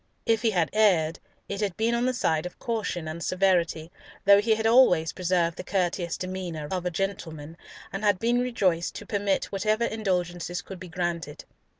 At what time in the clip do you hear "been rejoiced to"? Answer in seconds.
8.17-9.05